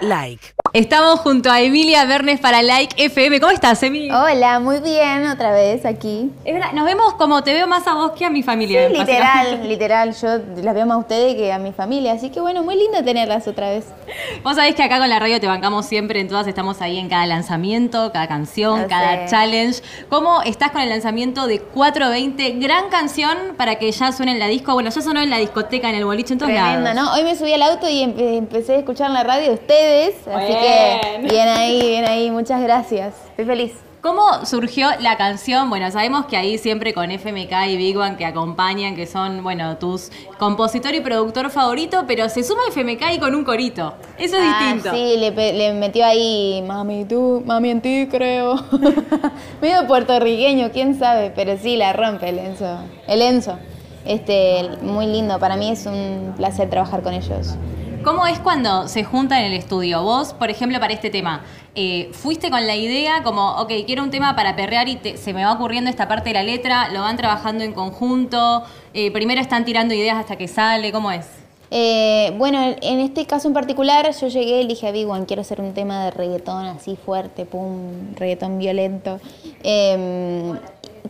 [0.00, 0.54] Like.
[0.74, 3.40] Estamos junto a Emilia Bernes para Like FM.
[3.40, 4.10] ¿Cómo estás, Emi?
[4.10, 6.30] Hola, muy bien, otra vez aquí.
[6.44, 8.86] Es verdad, nos vemos como te veo más a vos que a mi familia.
[8.88, 10.14] Sí, literal, literal.
[10.14, 10.28] Yo
[10.62, 12.12] las veo más a ustedes que a mi familia.
[12.12, 13.86] Así que bueno, muy lindo tenerlas otra vez.
[14.44, 17.08] Vos sabés que acá con la radio te bancamos siempre, en todas estamos ahí en
[17.08, 19.30] cada lanzamiento, cada canción, cada sé.
[19.30, 19.80] challenge.
[20.10, 22.50] ¿Cómo estás con el lanzamiento de 420?
[22.58, 24.74] Gran canción para que ya suene en la disco.
[24.74, 27.02] Bueno, ya sonó en la discoteca, en el boliche, en todos Tremendo, lados.
[27.10, 27.14] ¿no?
[27.14, 30.14] Hoy me subí al auto y empe- empecé a escuchar en la radio ustedes.
[30.28, 31.28] Así que Bien.
[31.28, 32.30] bien ahí, bien ahí.
[32.30, 33.14] Muchas gracias.
[33.30, 33.72] Estoy feliz.
[34.00, 35.68] ¿Cómo surgió la canción?
[35.70, 39.76] Bueno, sabemos que ahí siempre con FMK y Big One que acompañan, que son, bueno,
[39.76, 43.94] tus compositor y productor favorito, pero se suma FMK y con un corito.
[44.16, 44.96] Eso es Ah, distinto.
[44.96, 48.54] Sí, le metió ahí, mami, tú, mami en ti, creo.
[49.60, 52.78] Medio puertorriqueño, quién sabe, pero sí, la rompe el Enzo.
[53.08, 53.58] El Enzo.
[54.04, 57.56] Este, muy lindo, para mí es un placer trabajar con ellos.
[58.04, 60.02] ¿Cómo es cuando se juntan en el estudio?
[60.02, 61.42] Vos, por ejemplo, para este tema,
[61.74, 65.34] eh, fuiste con la idea como, ok, quiero un tema para perrear y te- se
[65.34, 68.62] me va ocurriendo esta parte de la letra, lo van trabajando en conjunto,
[68.94, 71.26] eh, primero están tirando ideas hasta que sale, ¿cómo es?
[71.70, 75.42] Eh, bueno, en este caso en particular, yo llegué y dije a Big One, quiero
[75.42, 79.20] hacer un tema de reggaetón así fuerte, pum, reggaetón violento,
[79.64, 80.54] eh,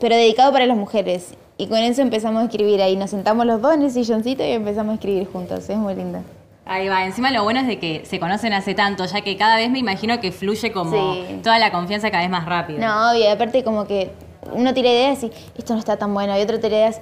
[0.00, 1.34] pero dedicado para las mujeres.
[1.58, 4.50] Y con eso empezamos a escribir ahí, nos sentamos los dos en el silloncito y
[4.50, 6.20] empezamos a escribir juntos, es muy lindo.
[6.68, 9.56] Ahí va, encima lo bueno es de que se conocen hace tanto, ya que cada
[9.56, 11.40] vez me imagino que fluye como Sí.
[11.42, 12.78] toda la confianza cada vez más rápido.
[12.78, 14.10] No, obvio, aparte como que
[14.52, 17.00] uno tira ideas y esto no está tan bueno, y otro tira ideas,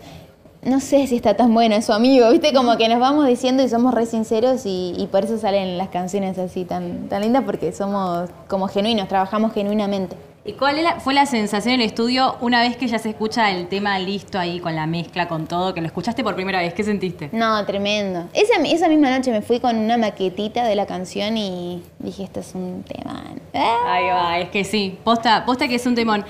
[0.63, 2.53] no sé si está tan bueno, es su amigo, ¿viste?
[2.53, 5.89] Como que nos vamos diciendo y somos re sinceros y, y por eso salen las
[5.89, 10.17] canciones así tan, tan lindas porque somos como genuinos, trabajamos genuinamente.
[10.47, 13.67] ¿Y cuál fue la sensación en el estudio una vez que ya se escucha el
[13.67, 16.73] tema listo ahí con la mezcla, con todo, que lo escuchaste por primera vez?
[16.73, 17.31] ¿Qué sentiste?
[17.33, 18.29] No, tremendo.
[18.33, 22.39] Esa, esa misma noche me fui con una maquetita de la canción y dije, esto
[22.39, 23.25] es un tema.
[23.55, 23.77] Ah.
[23.89, 26.25] Ahí va, es que sí, posta, posta que es un temón.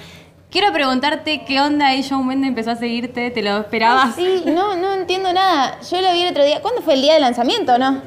[0.50, 4.14] Quiero preguntarte qué onda ahí Shawn Mendes empezó a seguirte, ¿te lo esperabas?
[4.14, 5.78] Sí, no, no entiendo nada.
[5.90, 6.62] Yo lo vi el otro día.
[6.62, 8.00] ¿Cuándo fue el día de lanzamiento, no?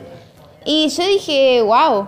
[0.65, 2.07] Y yo dije, wow.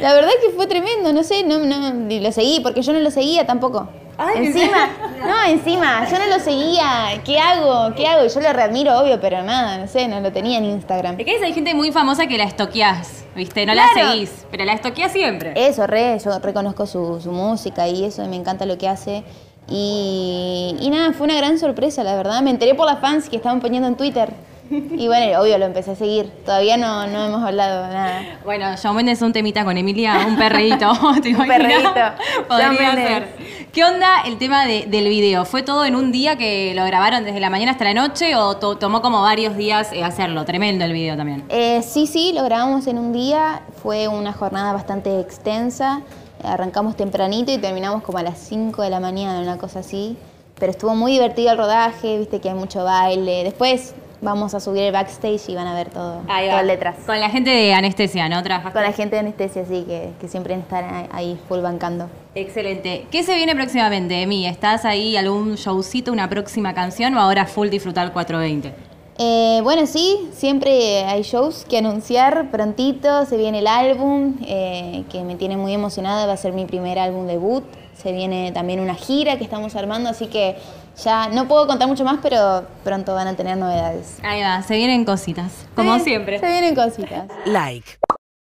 [0.00, 3.00] La verdad que fue tremendo, no sé, no, no, ni lo seguí, porque yo no
[3.00, 3.88] lo seguía tampoco.
[4.16, 4.90] Ay, encima,
[5.26, 7.20] no, encima, yo no lo seguía.
[7.24, 7.94] ¿Qué hago?
[7.96, 8.26] ¿Qué hago?
[8.26, 11.16] Yo lo readmiro, obvio, pero nada, no sé, no lo tenía en Instagram.
[11.18, 13.66] Es que hay gente muy famosa que la estoqueás, ¿viste?
[13.66, 15.52] No la seguís, pero la estoqueás siempre.
[15.56, 19.24] Eso, re, yo reconozco su, su música y eso, y me encanta lo que hace.
[19.68, 22.42] Y, y nada, fue una gran sorpresa, la verdad.
[22.42, 24.32] Me enteré por las fans que estaban poniendo en Twitter.
[24.70, 26.30] Y bueno, obvio, lo empecé a seguir.
[26.44, 28.22] Todavía no, no hemos hablado nada.
[28.44, 30.90] Bueno, Shawn Mendes un temita con Emilia, un perreíto.
[31.22, 31.58] ¿te imaginas?
[31.58, 32.00] perreíto.
[32.48, 33.28] Podría ser.
[33.72, 35.44] ¿Qué onda el tema de- del video?
[35.44, 38.56] ¿Fue todo en un día que lo grabaron desde la mañana hasta la noche o
[38.56, 40.44] to- tomó como varios días eh, hacerlo?
[40.44, 41.44] Tremendo el video también.
[41.48, 43.62] Eh, sí, sí, lo grabamos en un día.
[43.82, 46.00] Fue una jornada bastante extensa.
[46.42, 50.16] Arrancamos tempranito y terminamos como a las 5 de la mañana, una cosa así.
[50.58, 53.42] Pero estuvo muy divertido el rodaje, viste que hay mucho baile.
[53.44, 56.96] Después vamos a subir el backstage y van a ver todo, todo el detrás.
[57.06, 58.42] Con la gente de anestesia, ¿no?
[58.42, 58.72] Trabajaste.
[58.72, 62.08] Con la gente de anestesia, sí, que, que siempre están ahí full bancando.
[62.34, 63.06] Excelente.
[63.10, 64.46] ¿Qué se viene próximamente, Emi?
[64.46, 68.93] ¿Estás ahí algún showcito, una próxima canción o ahora full disfrutar 420?
[69.18, 73.24] Eh, bueno, sí, siempre hay shows que anunciar prontito.
[73.26, 76.98] Se viene el álbum, eh, que me tiene muy emocionada, va a ser mi primer
[76.98, 77.64] álbum debut.
[77.96, 80.56] Se viene también una gira que estamos armando, así que
[81.02, 84.18] ya no puedo contar mucho más, pero pronto van a tener novedades.
[84.24, 86.40] Ahí va, se vienen cositas, como Se- siempre.
[86.40, 87.28] Se vienen cositas.
[87.46, 87.86] Like.